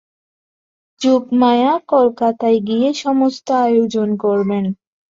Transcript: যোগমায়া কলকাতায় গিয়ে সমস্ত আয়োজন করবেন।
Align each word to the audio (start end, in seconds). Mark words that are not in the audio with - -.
যোগমায়া 1.01 1.73
কলকাতায় 1.87 2.59
গিয়ে 2.67 2.89
সমস্ত 2.95 3.47
আয়োজন 3.65 4.09
করবেন। 4.17 4.65